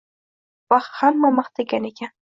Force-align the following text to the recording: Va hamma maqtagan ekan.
Va 0.73 0.79
hamma 1.01 1.31
maqtagan 1.37 1.87
ekan. 1.91 2.15